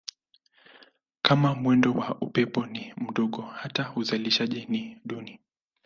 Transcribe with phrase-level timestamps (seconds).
[1.21, 5.39] Kama mwendo wa upepo ni mdogo hata uzalishaji ni duni.